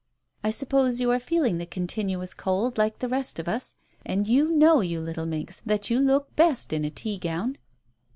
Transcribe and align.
"I 0.43 0.49
suppose 0.49 0.99
you 0.99 1.11
are 1.11 1.19
feeling 1.19 1.59
the 1.59 1.67
continuous 1.67 2.33
cold, 2.33 2.79
like 2.79 2.97
the 2.97 3.07
rest 3.07 3.37
of 3.37 3.47
us. 3.47 3.75
And 4.03 4.27
you 4.27 4.49
know, 4.49 4.81
you 4.81 4.99
little 4.99 5.27
minx, 5.27 5.61
that 5.63 5.91
you 5.91 5.99
look 5.99 6.35
best 6.35 6.73
in 6.73 6.83
a 6.83 6.89
tea 6.89 7.19
gown." 7.19 7.59